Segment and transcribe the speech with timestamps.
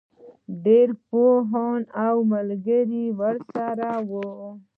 [0.63, 4.27] ډېری پوهان او ملګري ورسره وو.